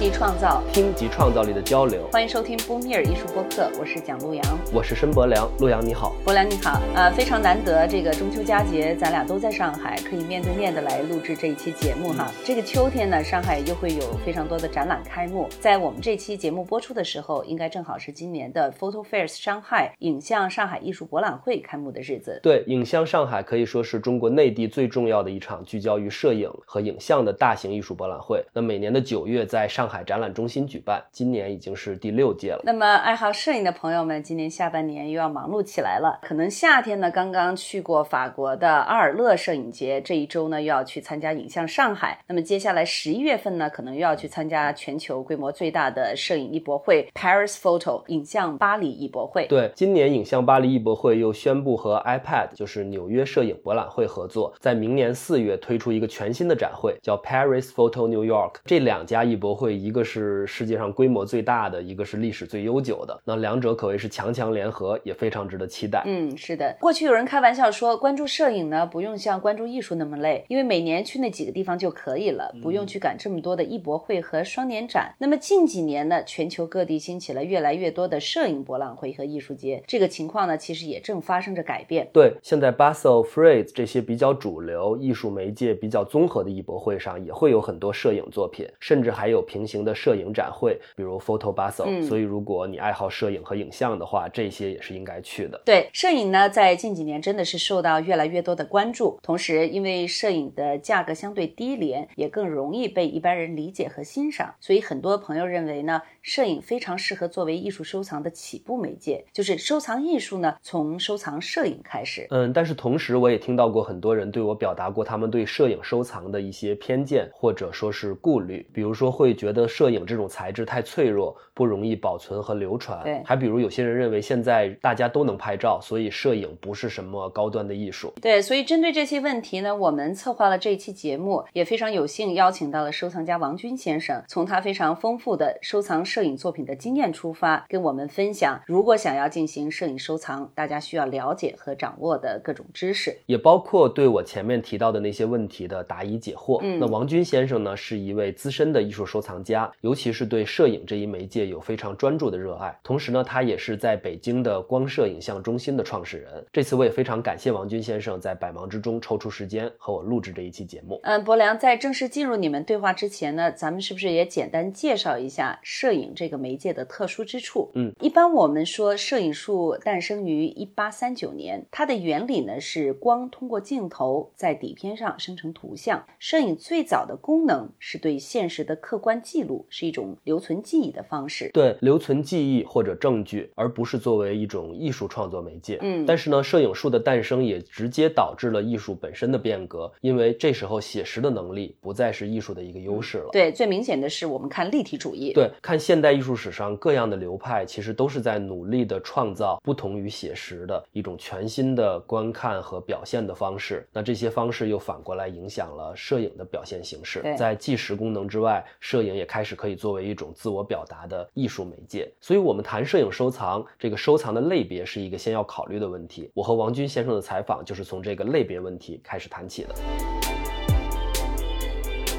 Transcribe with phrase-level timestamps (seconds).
[0.00, 2.08] 即创造，听及创造力的交流。
[2.10, 4.42] 欢迎收听 Boom Here 艺术播客，我是蒋璐阳，
[4.72, 5.46] 我是申博良。
[5.58, 6.80] 陆阳你好，博良你好。
[6.94, 12.32] 呃，非常难得，这个中秋佳节咱俩都在上海，可以面对面的来录制这一期节目哈。
[12.42, 15.46] 这个秋天呢，上海又会有非常多的展览开幕。
[15.60, 22.40] 在我们这期节目播出的时候，应该正好是今年的 Photo Fairs 上海影像上海艺术博览会开幕的日子。
[22.42, 28.42] 对，影像上海可以说是中国内地最重要的一场聚焦于摄影和影像的大型艺术博览会。
[28.54, 32.62] 那每年的九月在上海展览中心举办，今年已经是第六届了。
[32.64, 36.20] 那么，爱好摄影的朋友们，今年下半年又要忙碌起来了。
[36.22, 42.18] 可能夏天呢，刚刚去过法国的阿尔勒摄影节，这一周呢又要去参加影像上海。
[42.28, 49.46] 那么接下来十一月份呢，可能又要去参加全球规模最大的摄影艺博会 Paris Photo 影像巴黎艺博会。
[49.46, 58.56] 对，今年影像巴黎艺博会又宣布和 iPad，就是纽约摄影博览会合作，在明年四月推出一个全新的展会，叫 Paris Photo New York。
[58.64, 66.02] 这两家艺博会，一个是世界上规模最大的，一个是历史最悠久的，那两者可谓是强强联合，也非常值得期待。
[66.06, 66.76] 嗯，是的。
[66.80, 75.14] 过去有人开玩笑说，关注摄影呢，不用像关注艺术那么累，因为每年去那几个地方就可以了，不用去赶这么多的艺博会和双年展。
[75.18, 82.08] 那么近几年呢，全球各地兴起了越来越多的摄影博览会和艺术节，这个情况呢，其实也正发生着改变。
[82.12, 91.84] 对，现在 Basel、Frieze 这些比较主流、艺术媒介比较综合的艺博会上，也会有很多摄影作品，甚至还有平行的摄影展会，比如 Photo Basel。
[91.86, 95.60] 嗯所以，如果你爱好摄影和影像的话，这些也是应该去的。
[95.64, 99.18] 对摄影呢，在近几年真的是受到越来越多的关注。
[99.22, 112.26] 同时，因为摄影的价格相对低廉，也更容易被一般人理解和欣赏，所以很多朋友认为呢，摄影非常适合作为艺术收藏的起步媒介，就是收藏艺术呢，从收藏摄影开始。
[112.30, 123.02] 嗯，但是同时我也听到过很多人对我表达过他们对摄影收藏的一些偏见或者说是顾虑，比如说会觉得摄影这种材质太脆弱，不容易保存和流传。
[123.04, 128.10] 对还比如有些人认为现在大家都能拍照，所以摄影不是什么高端的艺术。
[128.22, 143.14] 对，所以针对这些问题呢，我们策划了这一期节目，也非常有幸邀请到了收藏家王军先生，从他非常丰富的收藏摄影作品的经验出发，跟我们分享，如果想要进行摄影收藏，大家需要了解和掌握的各种知识。
[143.26, 146.60] 也包括对我前面提到的那些问题的答疑解惑。
[146.62, 152.74] 嗯那王军先生呢，是一位资深的艺术收藏家，尤其是对摄影这一媒介有非常专注的热爱。
[152.82, 156.44] 同时呢，他也是在北京的光摄影像中心的创始人。
[156.52, 160.98] 这次我也非常感谢王军先生在百忙之中抽出时间和我录制这一期节目。
[161.02, 167.70] 嗯，博良，在正式进入你们对话之前呢，咱们是不是也简单介绍一下摄影这个媒介的特殊之处？
[167.74, 176.04] 嗯，一般我们说摄影术诞生于一八三九年，它的原理呢是光通过镜头在底片上生成图像。
[176.18, 181.39] 摄影最早的功能是对现实的客观记录，是一种留存记忆的方式。
[181.48, 185.78] 对，留存记忆或者证据，而不是作为一种艺术创作媒介。
[185.80, 193.28] 嗯但是呢，摄影术的诞生也直接导致了艺术本身的变革，因为这时候写实的能力不再是艺术的一个优势了。
[193.32, 195.32] 对，最明显的是我们看立体主义。
[195.32, 203.86] 对，看现代艺术史上各样的流派，其实都是在努力的创造不同于写实的一种全新的观看和表现的方式。
[203.92, 207.36] 那这些方式又反过来影响了摄影的表现形式对。
[207.36, 212.12] 在纪实功能之外，摄影也开始可以作为一种自我表达的艺术媒介。
[212.20, 216.30] 所以，我们谈摄影收藏，这个收藏的类别是一个先要考虑的问题。
[216.34, 219.74] 我和王军先生的采访就是从这个类别问题开始谈起的。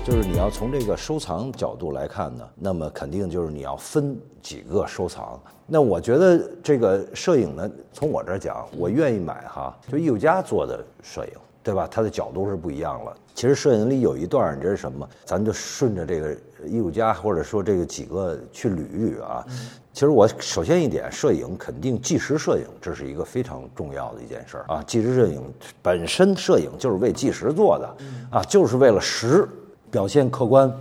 [0.04, 5.40] 就是你要从这个收藏角度来看呢，那么肯定就是你要分几个收藏。
[5.68, 11.88] 那我觉得这个摄影呢，从我这儿讲，我愿意买哈，就艺术家做的摄影，对吧？
[11.90, 13.16] 它的角度是不一样了。
[13.34, 15.08] 其实摄影里有一段儿，你知道是什么？
[15.26, 16.36] 咱就顺着这个
[16.66, 19.46] 艺术家或者说这个几个去捋一捋啊。
[19.94, 24.84] 其实我首先一点，摄影肯定纪实摄影，这是一个非常重要的一件事儿啊。
[24.86, 25.42] 纪实摄影
[25.82, 27.98] 本身，摄影就是为纪实做的
[28.32, 29.48] 啊，就是为了实
[29.90, 30.72] 表现客观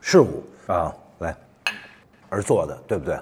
[0.00, 1.36] 事物啊来
[2.28, 3.18] 而做的，对不对？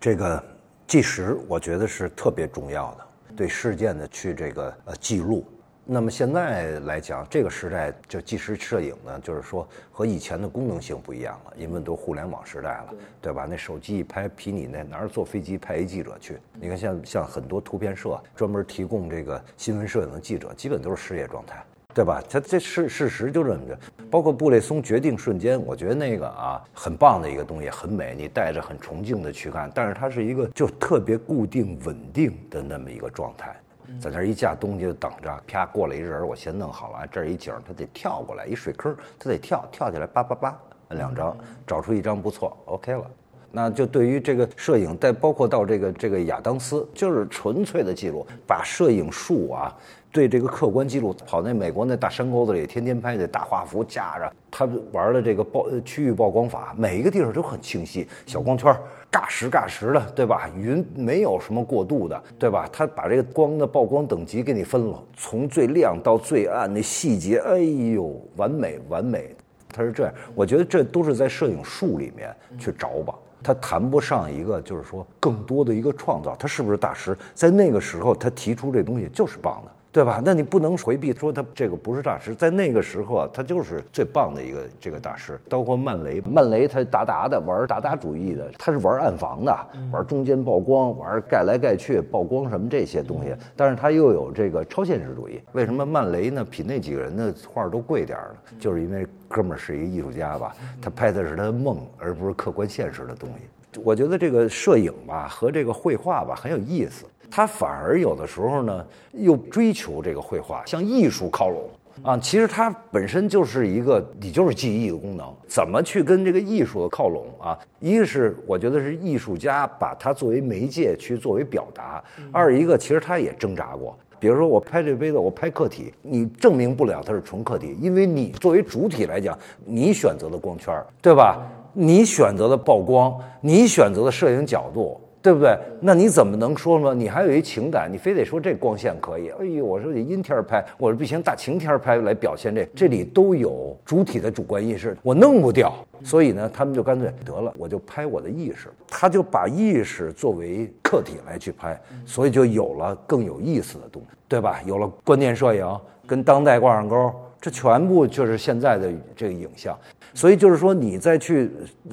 [0.00, 0.42] 这个
[0.86, 5.44] 纪实，我觉得是特别重要的，对事件的去这个呃记录。
[5.84, 13.46] 那么现在来讲，这个时代就纪实摄影呢，就是说和以前的功能性不一样了，因为都互联网时代了，对吧？
[13.50, 16.38] 那手机一拍，比你那哪儿坐飞机派一记者去？
[16.54, 21.62] 你看像像很多图片社专门提供这个新闻摄影的记者，基本都是失业状态。
[21.94, 22.22] 对吧？
[22.26, 23.78] 他这事事实就这么着。
[24.10, 33.54] 包括布列松决定瞬间，我觉得那个啊很棒的一个东西，很美，你带着很崇敬的去看，但是它是一个就特别固定稳定的那么一个状态。
[34.00, 40.58] 在那儿一架东西就等着，啪过来一人儿，我先弄好了，这儿一景儿，他得跳过来，一水坑儿，他得跳，跳起来叭叭叭，
[40.88, 41.36] 摁两张，
[41.66, 43.10] 找出一张不错，OK 了。
[43.54, 49.76] 那就对于这个摄影，再包括到这个这个亚当斯，就是纯粹的记录，把摄影术啊，
[50.12, 58.70] 对这个客观记录，跑那美国那大山沟子里，天天拍那大画幅架着，他玩的这个曝区域曝光法，每一个地方都很清晰，小光圈，
[59.10, 60.50] 尬实尬实的，对吧？
[60.54, 62.68] 云没有什么过度的，对吧？
[62.70, 67.58] 他把这个光的曝光等级给你分了，从最亮到最暗，那细节，哎
[67.94, 69.34] 呦，完美完美，
[69.72, 73.14] 他是这样，我觉得这都是在摄影术里面去找吧。
[73.42, 77.16] 他谈不上一个，就是说更多的一个创造，他是不是大师？
[77.34, 79.71] 在那个时候，他提出这东西就是棒的。
[79.92, 80.22] 对吧？
[80.24, 85.38] 那你不能回避说他这个不是大师，在那个时候啊，他就是最棒的一个这个大师。
[85.50, 89.54] 包括曼雷，曼雷他达达的玩达达主义的，他是玩暗房的，
[89.92, 93.34] 玩中间曝光，玩盖来盖去曝光什么这些东西。
[93.54, 95.38] 但是他又有这个超现实主义。
[95.52, 96.42] 为什么曼雷呢？
[96.42, 98.56] 比那几个人的画都贵点儿呢？
[98.58, 103.80] 就是因为哥们儿是一个艺术家吧，他拍的是他的梦，而不是客观现实的东西。
[103.84, 107.04] 我觉得这个摄影吧和这个绘画吧很有意思。
[107.34, 111.62] 他反而有的时候呢，又追求这个绘画向艺术靠拢
[112.02, 112.18] 啊。
[112.18, 117.58] 其实它本身就是一个，你就是记忆的功能，怎么去跟这个艺术的靠拢啊？
[117.80, 123.96] 一个是我觉得是艺术家把它作为媒介去作为表达，二一个其实他也挣扎过。
[124.20, 131.40] 比如说我拍这杯子，我拍客体，你证明不了它是纯客体，因为你作为主体来讲，你选择的光圈，对吧？
[131.72, 135.00] 你选择的曝光，你选择的摄影角度。
[135.22, 135.56] 对不对？
[135.80, 136.92] 那你怎么能说呢？
[136.92, 139.28] 你还有一情感，你非得说这光线可以？
[139.38, 145.72] 哎呦，我说得阴天拍，我说不行，大晴天拍来表现这，这里都有主体的主观意识，我弄不掉。
[146.02, 154.60] 所以呢，他们就干脆得了，我就拍我的意识，他就把意识作为客体来去拍，所以就有了更有意思的东西，对吧？
[154.66, 155.64] 有了观念摄影
[156.04, 159.78] 跟当代挂上钩，这全部就是现在的这个影像。
[160.14, 161.48] 所以就是说，你再去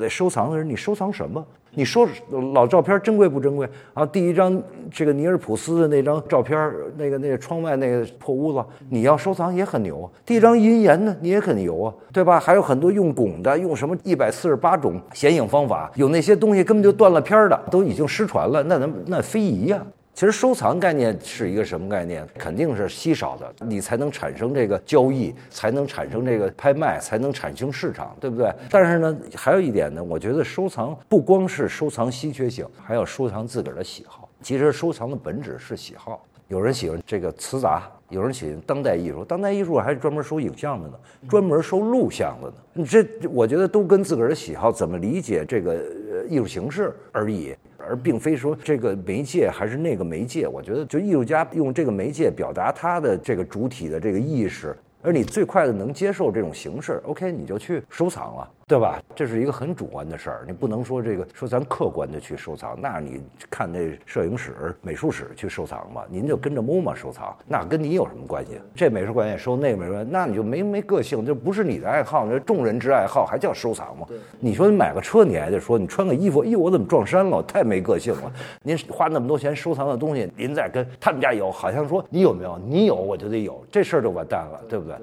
[0.10, 1.46] 收藏的人，你收藏什么？
[1.80, 2.06] 你说
[2.54, 4.06] 老照片珍贵不珍贵啊？
[4.06, 4.62] 第一张
[4.92, 10.12] 这个尼尔普斯的那张照片，那个那个窗外那个破屋子，你要收藏也很牛啊。
[10.26, 12.38] 第一张银岩呢，你也很牛啊，对吧？
[12.38, 19.82] 还有很多用汞的，用什么一百四十八种显影方法，有那些东西根本就断了片的，都已经失传了，那能那非遗呀。
[20.20, 22.28] 其实收藏概念是一个什么概念？
[22.38, 28.54] 肯定是稀少的，你才能产生这个交易，才能产生这个拍卖，才能产生市场，对不对？
[28.70, 34.28] 但是呢，还有一点呢，我觉得收藏不光是收藏稀缺性，还要收藏自个儿的喜好。
[34.42, 36.22] 其实收藏的本质是喜好。
[36.50, 40.96] 有人喜欢这个词杂，有人喜欢当代艺术，当代艺术还是专门收影像的呢，
[41.30, 42.56] 专门收录像的呢。
[42.74, 45.82] 你这我觉得都跟自个儿的喜好怎么理解这个
[46.28, 47.56] 艺术形式而已。
[47.80, 54.76] 而并非说这个媒介还是那个媒介，我觉得就艺术家用这个媒介表达他的这个主体的这个意识。
[55.02, 59.02] 而你最快的能接受这种形式，OK，你就去收藏了，对吧？
[59.16, 63.20] 这是一个很主观的事儿，你不能说这个说咱客观的去收藏，那你
[63.50, 68.62] 看那摄影史、美术史去收藏吧，您就跟着 MoMA 收藏，那跟你有什么关系？
[68.76, 74.06] 这美术馆也收，那个美术馆，那你就没没个性，这不是你的爱好，那众人之爱好还叫收藏吗？
[74.40, 77.42] 你说你买个车，你还得说你穿个衣服，哎呦，我怎么撞衫了？
[77.42, 78.32] 太没个性了！
[78.62, 82.60] 您花那么多钱收藏的东西，您再跟他们家有，好像说你有没有？
[82.60, 84.96] 你有我就得有，这事儿就完蛋了，对不对？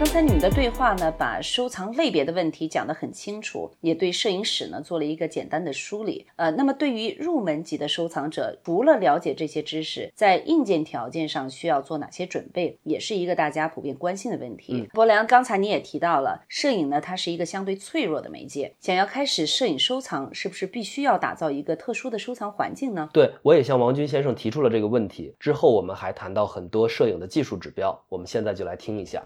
[0.00, 6.26] 刚才你们的对话呢，把收藏类别的问题讲得很清楚，也对摄影史呢做了一个简单的梳理。
[6.36, 14.88] 呃，那么对于入门级的收藏者，除了了解这些知识，在硬件条件上需要做哪些准备，也是一个大家普遍关心的问题。
[14.94, 23.10] 博良，刚才你也提到了，摄影呢，它是一个相对脆弱的媒介，想要开始摄影收藏，是不是必须要打造一个特殊的收藏环境呢？
[23.12, 25.34] 对，我也向王军先生提出了这个问题。
[25.38, 29.22] 之后我们还谈到很多摄影的技术指标，我们现在就来听一下。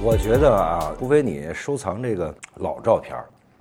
[0.00, 3.16] 我觉得啊，除非你收藏这个老照片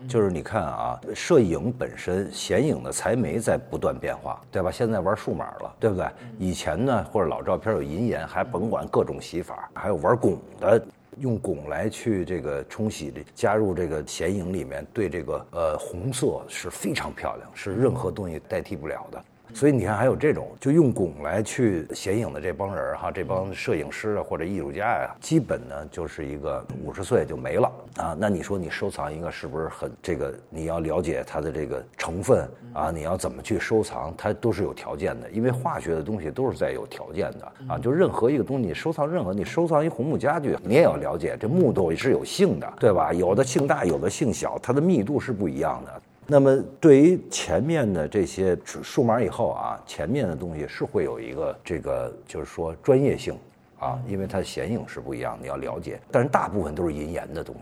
[0.08, 4.72] 就是你看啊，摄影本身显影的材媒在不断变化，对吧？
[4.72, 6.06] 现在玩数码了，对不对？
[6.38, 10.82] 以前呢，或者老照片有银盐，还甭管各种洗法，还有玩汞的，
[11.17, 19.24] 用汞来去这个冲洗，加入这个显影里面，对这个呃红色是非常漂亮，是任何东西代替不了的。
[19.54, 28.16] 所以你看，还有这种就用汞来去显影的这帮人哈，这帮摄影师啊或者艺术家呀，基本呢就是一个五十岁就没了啊。
[28.20, 30.34] 那你说你收藏一个是不是很这个？
[30.50, 35.30] 你要了解它的这个成分啊，你要怎么去收藏，它都是有条件的。
[35.32, 37.77] 因为化学的东西都是在有条件的啊。
[37.80, 43.12] 就任何一个东西，你收藏任何，你收藏一红木家具，你也要了解这木头是有性的，对吧？
[43.13, 46.01] 有的性大，有的性小，它的密度是不一样的。
[46.29, 53.34] 那么，对于前面的这些数码以后啊，前面的东西是会有一个这个，就是说专业性，
[53.79, 56.00] 啊，因为它显影是不一样，你要了解。
[56.12, 57.62] 但是大部分都是银盐的东西。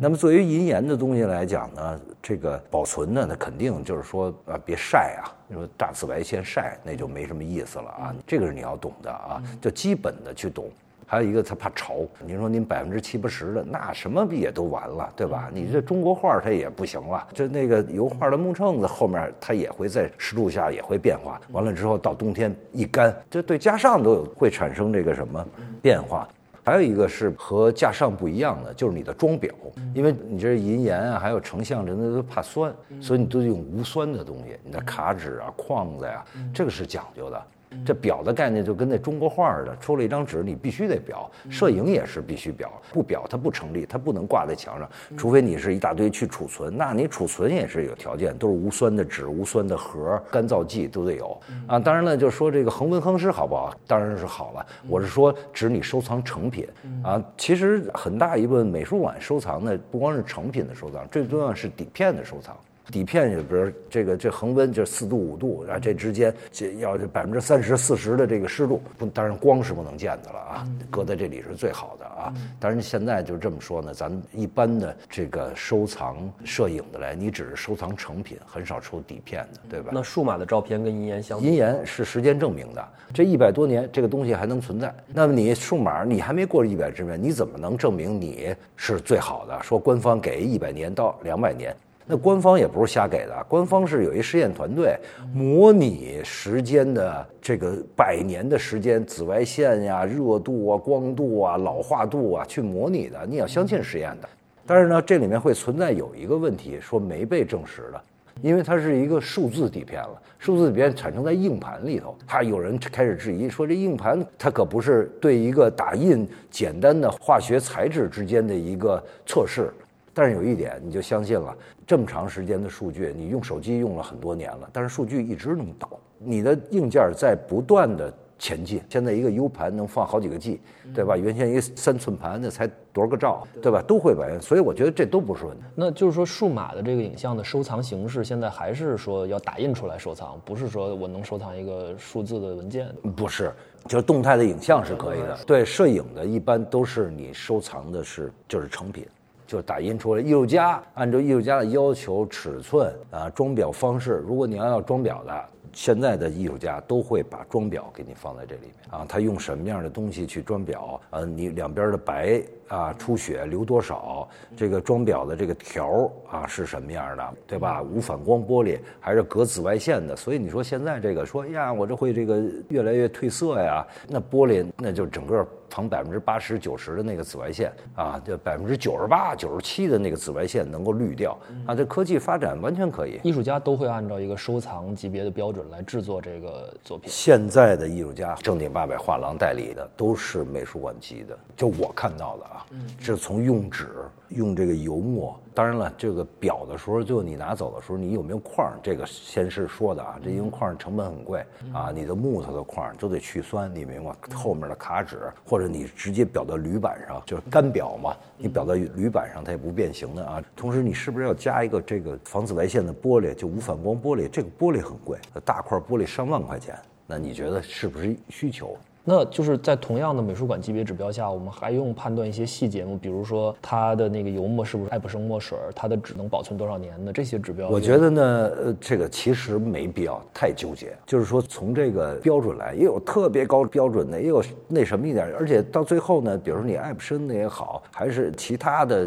[0.00, 5.30] 那么作为银盐的东西来讲呢，这个保存呢，那肯定就是说啊，别晒啊。
[5.46, 8.14] 你说大紫外线晒，那就没什么意思了啊。
[8.26, 10.70] 这个是你要懂的啊，就基本的去懂。
[11.06, 12.00] 还有一个，他怕潮。
[12.26, 15.48] 您说您百分之七八十的，那什么也都完了，对吧？
[15.54, 17.26] 你这中国画它也不行了。
[17.32, 21.40] 就那个油画的木秤子后面，它也会在湿度下也会变化。
[21.52, 25.46] 完了之后到冬天一干，这对架上都有会产生这个什么
[25.80, 26.28] 变化。
[26.64, 29.48] 还有一个是和架上不一样的，就是你的装裱，
[29.94, 34.58] 因为你这银盐啊，还有成像，人家都怕酸，所以你都得用无酸的东西。
[34.64, 37.40] 你的卡纸啊、框子呀，这个是讲究的。
[37.84, 41.26] 这表的概念就跟那中国画似的，出了一张纸，你必须得裱。
[41.50, 46.76] 摄影也是必须裱，不裱它不成立，它不能挂在墙上，除非你是一大堆去储存。
[46.76, 51.78] 那你储存也是有条件，都是无酸的纸、无酸的盒、干燥剂都得有啊。
[51.78, 53.74] 当然了，就说这个恒温恒湿好不好？
[53.86, 54.66] 当然是好了。
[54.88, 56.66] 我是说，指你收藏成品
[57.02, 57.22] 啊。
[57.36, 62.56] 其实很大一部分美术馆收藏的不光是成品的收藏，最重要是底片的收藏。
[62.90, 72.32] 底片里边这个这恒温就是四度五度，然后这之间这要百分之三十四十的这个湿度，不当然光是不能见的了啊，搁在这里是最好的啊。
[72.60, 79.90] 当然现在就这么说呢，咱一般的这个收藏摄影的来，你只是收藏成品，很少出底片的，对吧？
[79.92, 84.94] 那数码的照片跟银盐相比，银盐是时间证明的，这一百多年这个东西还能存在。
[85.12, 89.60] 那么你数码你还没过一百之年，你怎么能证明你是最好的？
[89.62, 91.74] 说官方给一百年到两百年。
[92.08, 94.96] 那官方也不是瞎给的，官方是有一实验团队
[95.34, 104.28] 模拟时间的这个百年的时间，紫外线呀、热度啊、光度啊、老化度啊去模拟的，你要相信实验的。
[104.64, 108.00] 但是呢，这里面会存在有一个问题，说没被证实的，
[108.40, 119.72] 因为它是一个数字底片了，数字底片产生在硬盘里头，它有人开始质疑说这硬盘它可不是对一个打印简单的化学材质之间的一个测试。
[120.18, 121.54] 但是有一点，你就相信了，
[121.86, 125.88] 这么长时间的数据，你用手机用了很多年了，但是数据一直能倒，
[126.18, 128.82] 你的硬件在不断的前进。
[128.90, 130.60] 现在一个 U 盘能放好几个 G，
[130.92, 131.16] 对吧？
[131.16, 133.80] 原先一个三寸盘那才多少个兆，对吧？
[133.86, 135.62] 都会变，所以我觉得这都不是问题。
[135.76, 142.92] 那就是说，数码的这个影像的收藏形式，现在还是说要打印出来收藏，不是说我能收藏一个数字的文件？
[143.14, 143.52] 不是，
[143.86, 145.38] 就是动态的影像是可以的。
[145.46, 149.06] 对，摄影的一般都是你收藏的是就是成品。
[149.46, 159.06] 就打印出来，艺术家按照艺术家的要求、尺寸啊、装裱方式，如果你要要装裱的，现在的艺术家都会把装裱给你放在这里面啊。
[159.08, 160.98] 他用什么样的东西去装裱？
[161.10, 164.28] 呃，你两边的白啊出血留多少？
[164.56, 167.34] 这个装裱的这个条啊是什么样的？
[167.46, 167.82] 对吧？
[167.82, 170.16] 无反光玻璃还是隔紫外线的？
[170.16, 173.86] 所以你说现在这个说呀，我这会这个越来越褪色呀？
[174.08, 175.46] 那玻璃那就整个。
[175.70, 183.20] 防百分之八十九十的那个紫外线啊，就百分之九十八、九十七的那个紫外线能够滤掉啊，这科技发展完全可以。
[183.22, 187.08] 艺术家都会按照一个收藏级别的标准来制作这个作品。
[187.10, 192.66] 现在的艺术家正经八百画廊代理的都是美术馆级的，就我看到的啊，
[192.98, 193.88] 是从用纸。
[194.30, 198.70] 用这个油墨，当然了，这个裱的时候，就你拿走的时候，你有没有框？
[198.82, 204.16] 这个先是说的啊，这因为框成本很贵啊，你的木头的框都得去酸，你明白吗？
[204.34, 210.44] 后面的卡纸或者你直接裱到铝板上，就是干裱嘛，你裱到铝板上它也不变形的啊。
[210.54, 214.28] 同时，你是不是要加一个这个防紫外线的玻璃，就无反光玻璃？
[214.28, 218.76] 这个玻璃很贵，大块玻璃上万块钱，那你觉得是不是需求？
[219.08, 222.98] 那就是在同样的美术馆级别指标下，我们还用判断一些细节吗？
[223.00, 227.68] 比如说它的那个油墨是不是爱普生墨水，它的纸能保存多少年的这些指标？
[227.68, 228.22] 我觉得呢，
[228.64, 230.92] 呃，这个其实没必要太纠结。
[231.06, 235.32] 就是说，从这个标准来，也有特别高标准的，也有那什么一点。
[235.38, 239.06] 而且到最后呢，比如说你爱普生的也好，还是其他的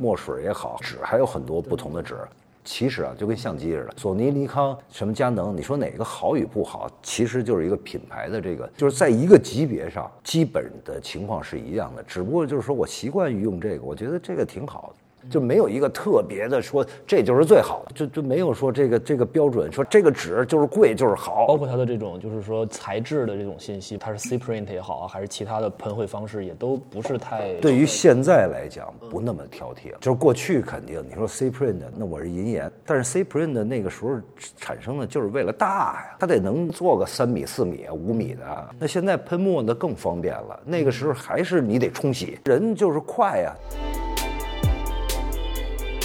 [0.00, 2.14] 墨水也好，纸还有很多不同的纸。
[2.64, 15.01] 其实啊，就跟相机似的，索尼、尼康、什么佳能，你说哪个好与不好，其实就是一个品牌的这个，就是在一个级别上，基本的情况是一样的，只不过就是说我习惯于用这个，我觉得这个挺好的。
[15.30, 21.46] 就没有一个特别的说这就是最好的，就就没有说这个这个标准，说这个纸就是贵就是好。
[21.46, 27.52] 包括它的这种就是说材质的这种信息，它是 C print 也好啊，还是其他的喷绘方式，也都不是太。
[27.54, 29.98] 对于现在来讲，不那么挑剔了。
[30.00, 34.20] 就是过去肯定你说 C print，那我是银盐，但是 C print 的那个时候
[34.56, 38.70] 产生的就是为了大呀，它得能做个三米、四米、五米的。
[38.78, 43.52] 那现在喷墨的更方便了，那个时候还是你得冲洗，人就是快呀。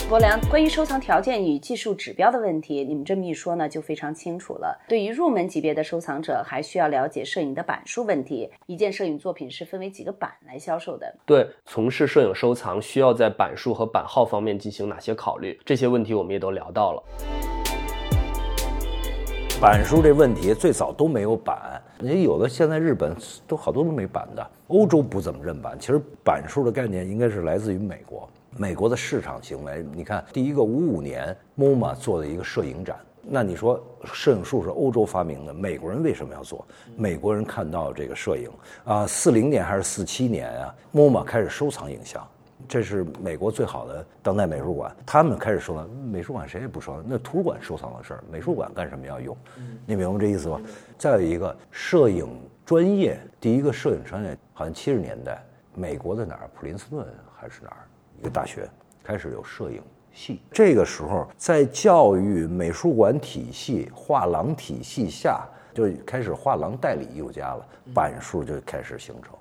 [0.09, 4.79] 博良，关于收藏条件与技术指标的问题，你们这么一说呢，就非常清楚了。
[4.87, 8.49] 对于入门级别的收藏者，还需要了解摄影的版数问题。
[8.67, 11.13] 一件摄影作品是分为几个版来销售的？
[11.25, 15.59] 对，从事摄影收藏需要在版数和版号方面进行哪些考虑？
[15.65, 17.03] 这些问题我们也都聊到了。
[19.59, 23.13] 版数这问题最早都没有版，你有的现在日本
[23.45, 25.77] 都好多都没版的，欧洲不怎么认版。
[25.77, 29.85] 其实版数的概念应该是来自于美国，美国的市场行为。
[29.93, 36.65] 你看，第一个五五年 MoMA 做的一个摄影展，那你说摄影术是欧洲发明的，美国人为什么要做？
[36.95, 38.49] 美国人看到这个摄影
[38.85, 42.27] 啊，四零年还是四七年啊，MoMA 开始收藏影像。
[42.67, 45.87] 这是美国最好的当代美术馆，他们开始收藏。
[45.89, 49.37] 美术馆谁也不收藏，那图书馆收藏的事儿，美术馆干什么要用？
[49.85, 50.59] 你明白这意思吗？
[50.97, 52.27] 再有一个，摄影
[52.65, 55.41] 专业，第一个摄影专业好像七十年代，
[55.75, 56.49] 美国的哪儿？
[56.55, 57.05] 普林斯顿
[57.39, 57.77] 还是哪儿？
[58.19, 58.69] 一个大学
[59.03, 59.81] 开始有摄影
[60.13, 60.39] 系。
[60.51, 69.33] 这个时候，在教育美术馆体系、画廊体系下，就开始画廊代理艺术家了，版数就开始形成。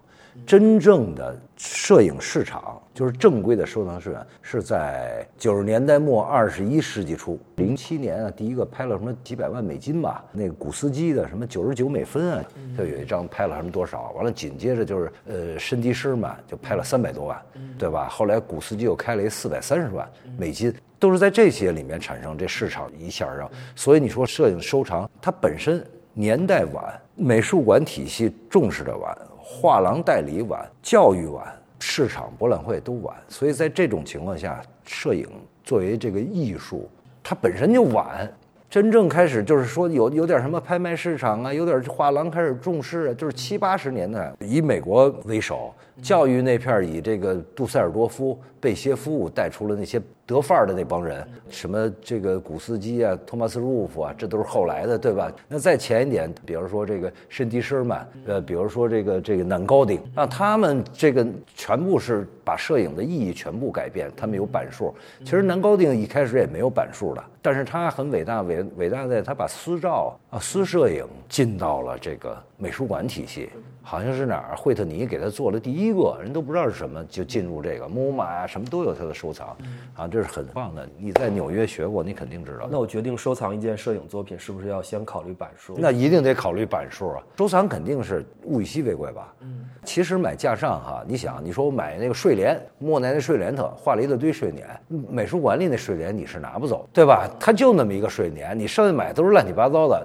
[0.44, 12.44] 真正的摄影市场，就是正规的收藏市场，是在九十年代末二十一世纪初，零七年啊，第一个拍了什么几百万美金吧，那个古斯基的什么九十九美分啊，
[12.76, 17.40] 就有一张拍了什么多少，完了紧接着就是呃申迪师嘛就拍了三百多万，
[17.78, 18.08] 对吧？
[18.08, 25.84] 后来古斯基又开了一四百三十万美金，都是在这些里面产生这市场一下让，所以你说摄影收藏它本身
[26.18, 29.14] 年代晚，美术馆体系重视的晚。
[29.38, 31.46] 画廊代理晚，教育晚，
[31.78, 35.28] 市场博览会都晚，所以在这种情况下，摄影
[35.62, 36.88] 作为这个艺术，
[37.22, 38.26] 它本身就晚。
[38.70, 45.72] 真正开始就是说有有点什么拍卖市场啊，有点画廊开始重视啊，就是七八十年代以美国为首，
[46.02, 50.00] 教育那片以这个杜塞尔多夫、贝歇夫带出了那些。
[50.26, 55.30] 得范儿的那帮人，什么这个古斯基啊、托马斯·鲁夫啊，这都是后来的，对吧？
[55.46, 64.10] 那再前一点，比如说这个申迪施尔曼，呃，比如说这个这个南高丁，那他们这个全部是把摄影的意义全部改变。
[64.16, 73.50] 他们有板数，其实南高丁一开始也没有板数的，但是他很伟大，伟伟大在他把私照啊、私摄影进到了这个美术馆体系。
[73.88, 79.56] 好像是哪儿，惠特尼给他做了第一个人都不知道是什么，就进入这个 MoMA 啊，什么都有他的收藏，
[79.94, 80.88] 啊，这是很棒的。
[80.98, 82.66] 你在纽约学过，你肯定知道。
[82.68, 85.76] 那我决定收藏一件摄影作品，是不是要先考虑版数？
[85.78, 87.22] 那一定得考虑版数啊！
[87.38, 89.32] 收藏肯定是物以稀为贵吧？
[89.42, 89.64] 嗯。
[89.84, 97.30] 其实买架上哈，你想，你说我买那个睡莲，莫奈那睡莲特画了一大堆睡莲，美术馆里那睡莲你是拿不走，对吧？
[97.38, 100.04] 他就那么一个睡莲，你剩下买都是乱七八糟的。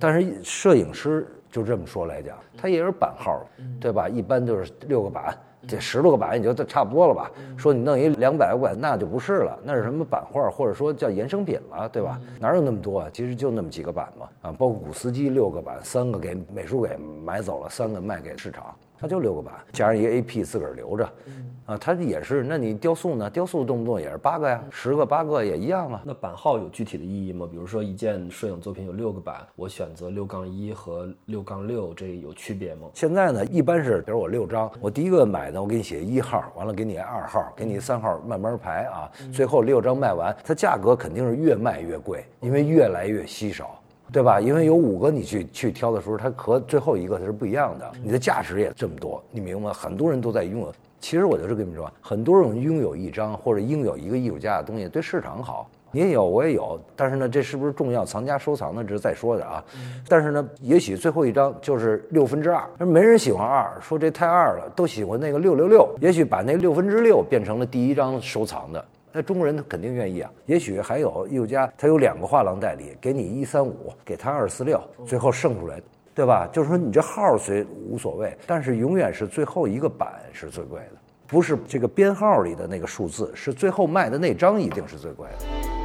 [0.00, 1.24] 但是摄影师。
[1.50, 3.44] 就这么说来讲，它也是版号，
[3.80, 4.08] 对吧？
[4.08, 5.36] 一般就是六个版，
[5.66, 7.30] 这十多个版也就差不多了吧？
[7.56, 12.20] 说你弄一两百个版，那就不是了，那是什么版画，或者说叫衍生品了，对吧？
[12.38, 13.10] 哪有那么多啊？
[13.12, 18.74] 其实就那么几个版嘛，啊，包括古斯基六个版，三个给美术给买走了，三个卖给市场。
[19.00, 21.08] 它就六个版，加上一个 AP 自个儿留着，
[21.64, 22.42] 啊，它也是。
[22.42, 23.30] 那你雕塑呢？
[23.30, 26.02] 雕塑动不动也是八个呀，十个八个也一样啊。
[26.04, 27.48] 那版号有具体的意义吗？
[27.50, 32.88] 比如说一件摄影作品有六个版，我选择六杠一和六杠六，这有区别吗？
[32.92, 43.79] 现在呢，一般是，比如我六张，我第一个买的，我给你写一号，完了给你二号，给你三号，慢慢排啊，最后六张卖完，它价格肯定是越卖越贵，因为越来越稀少。
[44.12, 44.40] 对吧？
[44.40, 47.90] 因为有五个你去去挑的时候，它和最后一个它是不一样的。
[48.02, 49.72] 你的价值也这么多，你明白？
[49.72, 50.72] 很多人都在拥有。
[51.00, 55.68] 其实我就是跟你说，很多人拥有一张或者拥有一个艺术家的东西，对市场好。
[55.92, 56.80] 你也有，我也有。
[56.94, 58.04] 但是呢，这是不是重要？
[58.04, 59.64] 藏家收藏呢，这是再说的啊。
[60.08, 65.88] 但是呢，也许最后一张就是六分之二，没人喜欢二，说这太二了，都喜欢那个六六六。
[66.00, 68.84] 也许把那六分之六变成了第一张收藏的。
[69.12, 75.82] 那中国人他肯定愿意啊，也许还有艺术家，他有两个画廊代理，给你一三五，给他二四六，最后剩出来，
[76.14, 76.48] 对吧？
[76.52, 80.92] 就是说你这号虽无所谓，但是永远是最后一个版是最贵的，
[81.26, 85.79] 不是这个编号里的那个数字，是最后卖的那张一定是最贵的。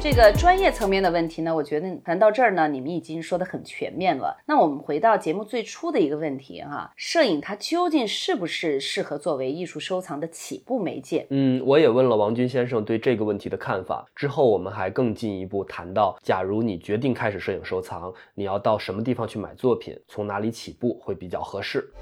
[0.00, 4.40] 这个专业层面的问题呢，我觉得谈到这儿呢，你们已经说的很全面了。
[4.46, 11.26] 那我们回到节目最初的一个问题哈，摄影它究竟是不是适合作为艺术收藏的起步媒介？
[11.30, 14.06] 嗯，我也问了王军先生对这个问题的看法。
[14.14, 21.92] 之后我们还更进一步谈到，假如你决定开始摄影收藏，你要到什么地方去买作品，从哪里起步会比较合适？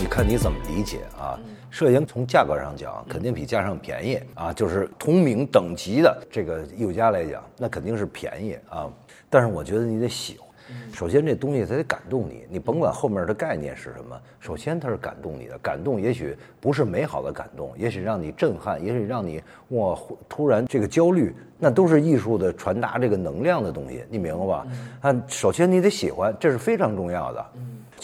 [0.00, 1.38] 你看你怎么理解啊？
[1.70, 4.52] 摄影从价格上讲，肯定比架上便宜啊。
[4.52, 8.90] 就是同名等级的这个艺术家来讲，那肯定是便宜啊。
[9.30, 10.48] 但是我觉得你得喜欢，
[10.92, 15.56] 首先这东西它得感动你，你甭管后面的概念是什么，首先它是感动你的。
[15.58, 19.96] 感动也许不是美好的感动，也许让你震撼，也许让你哇
[20.28, 24.66] 突然这个焦虑，那都是艺术的传达这个能量的东西，你明白吧？
[25.02, 27.46] 啊，首先你得喜欢，这是非常重要的。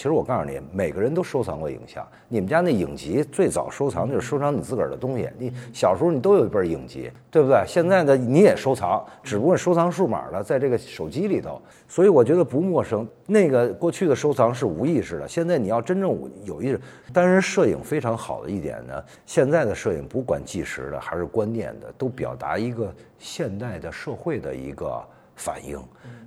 [0.01, 2.03] 其实我告诉你，每个人都收藏过影像。
[2.27, 5.29] 你们家那影集最早收藏就是收藏你自个儿的东西。
[5.37, 7.63] 你小时候你都有一本影集，对不对？
[7.67, 11.61] 现在呢你也收藏，只不过收藏数码的在这个手机里头。
[11.87, 13.07] 所以我觉得不陌生。
[13.27, 16.81] 那个过去的收藏是无意识的，现在你要真正有意识。
[17.13, 24.99] 当然，摄影非常好的一点呢，现在的摄影不管纪实的还是观念的，都表达一个现代的社会的一个
[25.37, 25.79] 反应。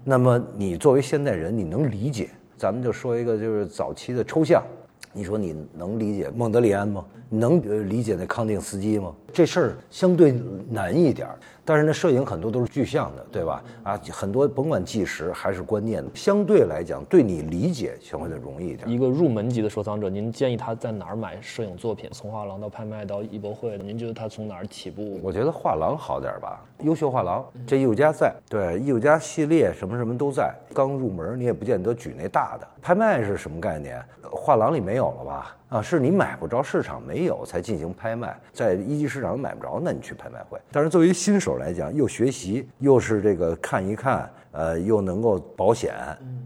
[0.03, 2.29] 那么你作为现代人，你能理解？
[2.63, 4.63] 咱们就说一个，就是早期的抽象。
[5.11, 7.03] 你说你能理解孟德里安吗？
[7.27, 9.13] 你能理解那康定斯基吗？
[9.33, 10.33] 这事儿相对
[10.69, 11.37] 难一点儿。
[11.65, 13.63] 但是那摄影很多都是具象的，对吧？
[13.83, 18.89] 啊，很多甭管纪实还是观念，相对来讲对你理解相对的容易一点。
[18.89, 22.09] 一个入门级的收藏者，您建议他在哪儿买摄影作品？
[22.11, 25.19] 从画廊到拍卖到艺博会，您觉得他从哪儿起步？
[25.23, 30.53] 我觉得画廊好点吧，优秀画廊，这艺术家在，对，艺术家系列什么什么都在。
[30.73, 32.67] 刚入门你也不见得举那大的。
[32.81, 34.03] 拍卖是什么概念？
[34.29, 35.55] 画廊里没有了吧？
[35.73, 40.59] 啊，是你买不着，市场没有才进行拍卖，在一级市场买不着，那你去拍卖会。
[40.71, 45.95] 但是作为新手来讲，又学习，又是这个看一看，呃，又能够保险，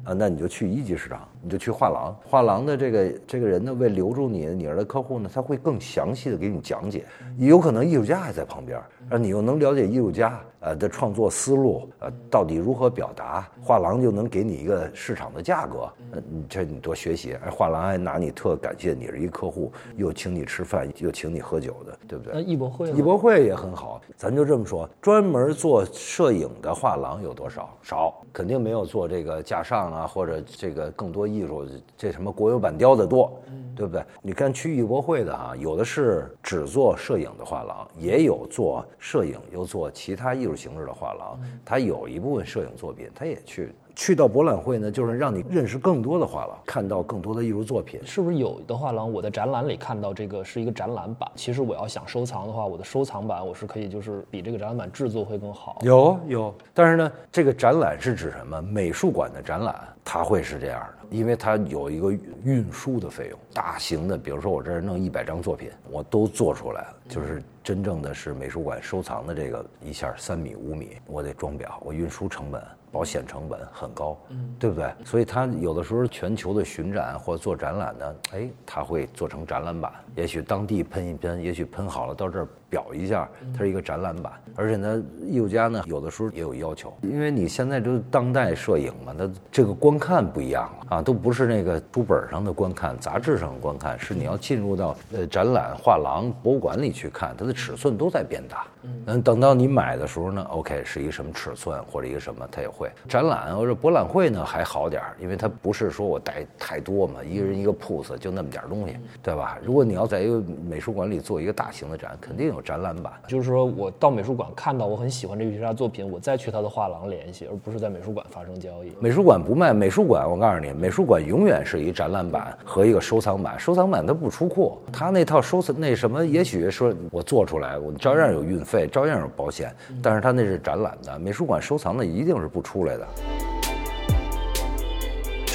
[0.05, 2.17] 啊，那你就去一级市场，你就去画廊。
[2.25, 7.03] 画廊的这个这个人呢，为留住你你的客户呢，他会更详细的给你讲解。
[7.37, 15.89] 有可能艺术家还在旁边，啊你又能了解艺术家呃的创作思路，呃，到底如何表达，画廊就能给你一个市场的价格。
[16.11, 19.17] 呃，这你多学习，而画廊还拿你特感谢你是。
[19.17, 22.33] 一客户又请你吃饭，又请你喝酒的，对不对？
[22.35, 23.99] 那艺博会，艺博会也很好。
[24.15, 27.75] 咱就这么说，专门做摄影的画廊有多少？
[27.81, 31.65] 少，肯定没有做这个架上啊，或者这个更多艺术，
[31.97, 33.41] 这什么国有板雕的多，
[33.75, 34.03] 对不对？
[34.21, 41.39] 你看去艺博会的啊，有的是只做摄影的画廊，也有做摄影又做其他艺术形式的画廊。
[41.63, 43.71] 他有一部分摄影作品，他也去。
[43.97, 47.99] 去到博览会呢，就是让你认识更多的画廊，看到更多的艺术作品。
[48.05, 51.27] 是不是有的画廊，我在展览里看到这个是一个展览版？
[51.33, 55.79] 其实我要想收藏的话，我的收藏版我是可以，就是比这个展览版制作会更好。
[55.81, 58.61] 有有，但是呢，这个展览是指什么？
[58.61, 62.11] 美术馆的展览，它会是这样的，因为它有一个
[62.43, 63.39] 运输的费用。
[63.51, 72.61] 大型的，比如说我这儿弄一百张作品，我都做出来了，就是真正的是美术馆收藏的这个一下三米五米，我得装裱，我运输成本。
[72.97, 74.91] 保险成本很高，嗯，对不对？
[75.05, 82.47] 所以他有的时候全球的巡展或做展览呢，哎，他会做成展览版，也许当地喷一喷，也许喷好了到这儿。
[82.69, 90.77] 表一下，它是一个展览版，而且呢，艺术家呢有的时候也有要求，因为你现在都当代摄影嘛，它这个观看不一样了。
[90.87, 98.65] 啊，都不是那个书本上的观看、杂志上的观看，是你要进入到呃展览、画廊、博物馆里去看，它的尺寸都在变大。
[99.07, 102.89] 嗯，等到你买的时候呢，OK，是一个什么尺寸或者一个什么，它也会。
[103.09, 109.59] 展览或者博览会呢还好点儿，因为它不是说我带太多嘛，一个人一个 pose 就那么点东西，对吧？
[109.61, 118.91] 如果你要在一个美术馆里做一个大型的展，肯定展览版就是说，我到美术馆看到我很喜欢这个艺术家作品，我再去他的画廊联系，而不是在美术馆发生交易。
[118.99, 123.59] 美术馆不卖，美术馆我告诉你，美术馆永远是一展览版和一个收藏版。
[123.59, 133.07] 收藏版它不出库，它那套收藏那什么，也许说我做出来，我照样有运费，照样有保险，但是它那是展览的，美术馆收藏的一定是不出来的。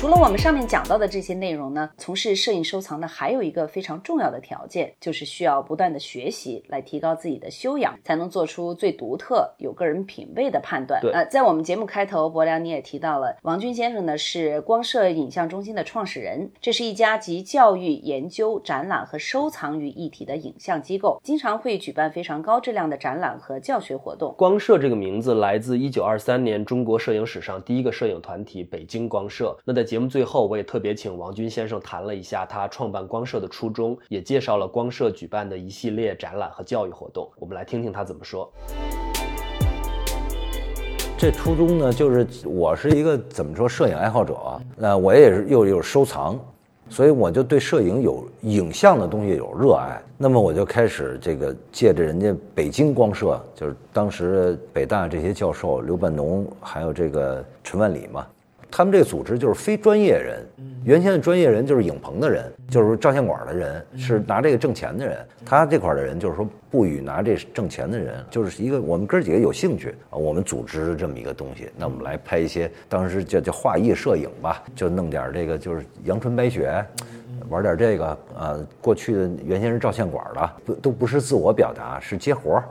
[0.02, 11.00] 除了我们上面讲到的这些内容呢，从事摄影收藏呢，还有一个非常重要的条件，就是需要不断的学习来提高自己的修养，才能做出最独特、有个人品味的判断。
[11.00, 24.34] 对，呃，在我们节目开头，博良你也提到了，王军先生呢是光摄影像中心的创始人，这是一家集教育、研究、展览和收藏于一体的影像机构，经常会举办非常高质量的展览和教学活动。
[24.36, 29.56] 光摄这个名字来自一九二三年中国摄影史上第一个摄影团体北京光摄。
[29.64, 37.30] 那在节目最后，我也特别请王军先生谈了一下他创办光社的初衷，也介绍了光社举办的一系列展览和教育活动。
[37.38, 38.50] 我们来听听他怎么说。
[41.18, 44.34] 这初衷呢，就是我是一个怎么说摄影爱好者，
[44.78, 46.40] 那我也是又有收藏，
[46.88, 50.00] 所以我就对摄影有影像的东西有热爱。
[50.16, 58.26] 那么我就开始这个借着人家北京光社，就是当时北大这些教授刘半农还有这个陈万里嘛。
[58.72, 60.42] 他们这个组织就是非专业人，
[60.82, 65.18] 原先的专业人就是影棚的人，就是照相馆的人，是拿这个挣钱的人。
[65.44, 76.82] 他这块的人就是说不与拿这挣钱的人，就是一个我们哥几个有兴趣啊，我们组织这么一个东西，那我们来拍一些当时叫叫画意摄影吧，就弄点这个就是阳春白雪。
[77.48, 82.64] 玩点这个，呃，过去的原先是照相馆的，不都不是自我表达，是接活儿，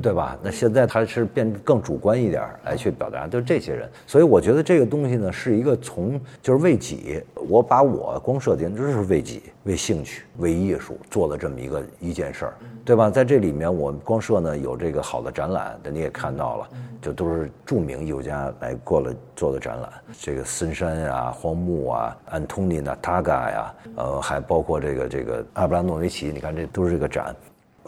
[0.00, 0.38] 对吧？
[0.42, 3.88] 那现在他是变更主观一点来去表达，就这些人。
[4.06, 13.10] 所以我觉得这个东西呢，是一个从就是为己，我把我光设定就是为己、为兴趣、为艺术做的这么一个一件事儿，对吧？
[13.10, 16.68] 在这里面，我们光社呢有这个好的展览，你也看到了，
[17.02, 24.20] 就都是著名艺术家来过了做的展览，这个森山啊、荒木啊、安东尼娜塔嘎呀，呃。
[24.20, 27.34] 还包括这个这个阿布拉诺维奇，你看这都是这个展，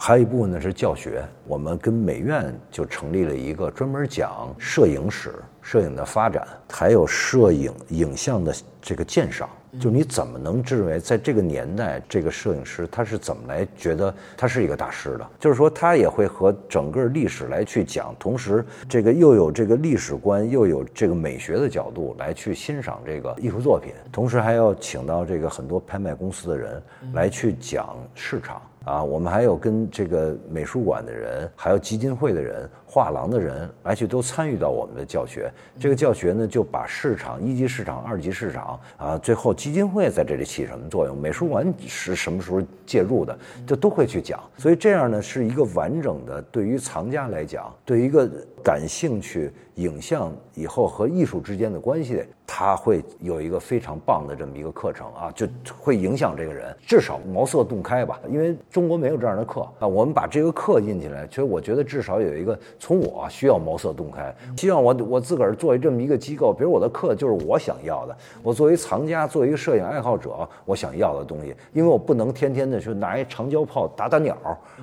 [0.05, 1.23] 还有一部分呢是教学。
[1.47, 9.49] 我们跟美院就成立了一个专门讲摄影史、摄影的发展，还有摄影影像的这个鉴赏。
[9.79, 15.25] 就你怎么能认为在这个年代，这个摄影师他是怎么来觉得他是一个大师的？
[15.39, 28.61] 就是说他也会和整个历史来去讲，同时这个又有这个历史观，又有这个美学的角度来去欣赏这个艺术作品，同时还要请到这个很多拍卖公司的人来去讲市场。
[28.83, 35.51] 啊，我们还有跟这个美术馆的人，还有基金会的人、画廊的人来去都参与到我们的教学。
[35.79, 44.37] 这个教学呢，就把市场一级市场、二级市场啊，最后基金会在这里起什么作用，美术馆是什么时候介入的，这都会去讲。
[44.57, 48.29] 所以这样呢，是一个完整的，对于藏家来讲，对于一个
[48.63, 52.23] 感兴趣影像以后和艺术之间的关系。
[52.45, 55.47] 他会有一个非常棒的这么一个课程啊，就
[55.79, 58.19] 会影响这个人，至少茅塞顿开吧。
[58.29, 74.37] 因为中国没有这样的课啊，我们把这个课印起来，其实我觉得至少有一个从我需要茅塞顿开，希望我我自个儿作为这么一个机构，比如我的课就是我想要的，我作为藏家，作为一个摄影爱好者，我想要的东西，因为我不能天天的去拿一长焦炮打打鸟，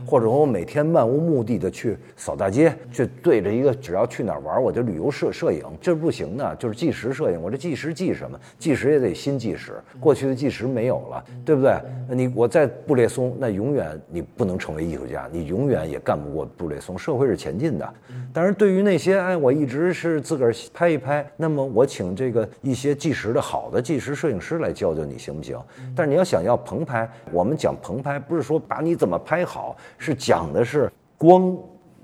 [0.04, 7.40] 或者我每天漫无目的的去扫大街，去对着一个只要去哪儿玩我就旅游摄摄影，这不行的，就是纪实摄影。
[7.40, 8.38] 我这纪实纪什么？
[8.58, 11.74] 纪实也得新纪实，过去的纪实没有了，对不对？
[12.08, 16.98] 你我在布列松，那永远你不能成为艺术家，你永远也干不过布列松。
[16.98, 17.94] 社会是前进的，
[18.32, 25.58] 但是对于那些哎，我一直是自个儿拍一拍，那么我请这个一些纪实的好的纪实摄影师来教教你行不行？
[25.94, 31.56] 但是你要想要棚拍，我们讲棚拍不是说把你怎么拍好，是讲的是光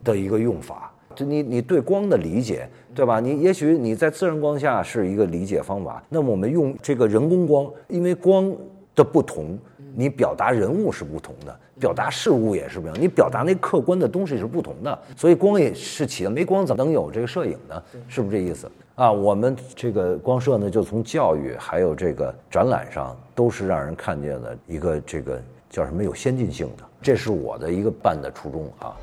[0.03, 0.93] 的一个用法。
[1.17, 3.19] 就你你对光的理解，对吧？
[3.19, 8.55] 你也许你在自然光下是一个理解方法，那么我们用这个人工光，因为光
[8.95, 9.59] 的不同，
[9.95, 17.83] 你表达人物是不同的，表达事物也是不一样，你表达那客观的东西是不同的，所以光也是起的，没光怎么能有这个摄影呢？
[18.07, 19.11] 是不是这意思啊？
[19.11, 28.97] 我们这个光社呢，就从教育还有这个展览上，都是让人看见的一个这个叫什么有先进性的，这是我的一个办的初衷啊。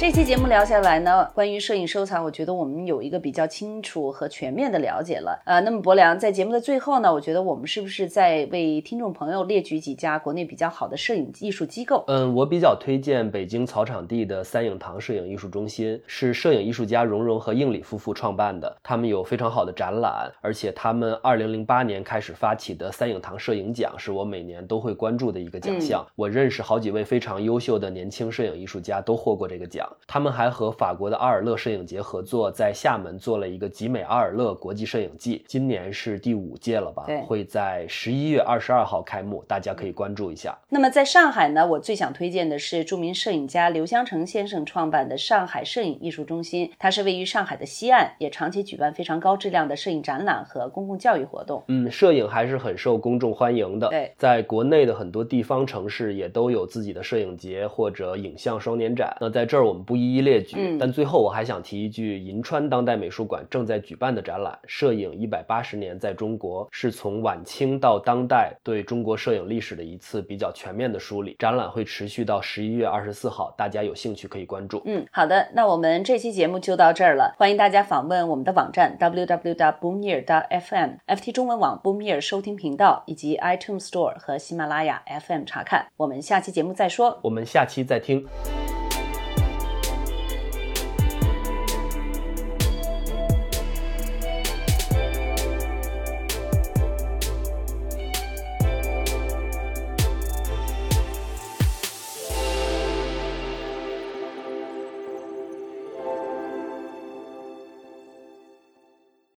[0.00, 5.42] 这期节目聊下来呢，关于摄影收藏，我觉得我们有一个比较清楚和全面的了解了。
[5.44, 12.04] 呃，那么博良在节目的最后呢，我觉得我们是不是在为听众朋友列举几家国内比较好的摄影艺术机构？
[12.06, 18.74] 嗯，我比较推荐北京草场地的三影堂摄影艺术中心，是摄影艺术家荣荣和应礼夫妇创办的。
[18.84, 26.06] 他们有非常好的展览，而且他们二零零八年开始发起的三影堂摄影奖，是我每年都会关注的一个奖项。
[26.14, 29.87] 我认识好几位非常优秀的年轻摄影艺术家，都获过这个奖。
[30.06, 37.04] 他们还和法国的阿尔勒摄影节合作，在厦门做了一个集美阿尔勒国际摄影季，今年是第五届了吧？
[37.06, 40.56] 对，会在十一月二十二号开幕，大家可以关注一下。
[40.68, 51.62] 那么在上海呢，我最想推荐的是著名摄影家刘香成先生创办的上海摄影艺术中心，它是位于上海的西岸，也长期举办非常高质量的摄影展览和公共教育活动。
[51.68, 53.88] 嗯，摄影还是很受公众欢迎的。
[53.88, 59.16] 对，在国内的很多地方城市也都有自己的摄影节或者影像双年展。
[59.20, 71.36] 那在这儿我们不一一列举，但最后我还想提一句，银川当代美术馆正在举办的展览《摄影一百八十年在中国》，是从晚清到当代对中国摄影历史的一次比较全面的梳理。
[71.38, 74.82] 展览会持续到十一月二十四号，大家有兴趣可以关注。
[74.84, 85.86] 嗯，好的，那我们这期节目就到这儿了，欢迎大家访问我们的网站 www.boomyear.fm，FT 中文网 Boomyear 收听频道以及 iTunes Store 和喜马拉雅 FM 查看。
[85.96, 88.24] 我们下期节目再说，我们下期再听。